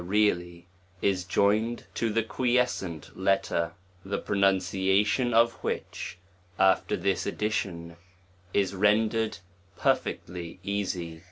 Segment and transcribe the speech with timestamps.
[0.01, 0.65] ie / realty
[1.03, 3.71] is joined t i *o the quiescent letter;
[4.03, 5.35] the pronunci^ti
[6.57, 7.95] <after this addition,
[8.51, 9.37] is rendered
[9.77, 11.19] perfectly easy.